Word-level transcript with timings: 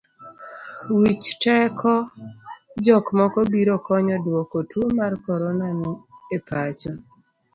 Wich 0.97 1.27
teko 1.43 1.93
jok 2.85 3.05
moko 3.19 3.39
biro 3.51 3.75
konyo 3.85 4.15
duoko 4.25 4.57
tuo 4.69 4.87
mar 4.97 5.13
korona 5.25 5.65
e 6.35 6.37
pachoka. 6.47 7.01